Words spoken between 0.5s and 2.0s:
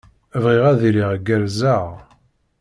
ad iliɣ gerrzeɣ.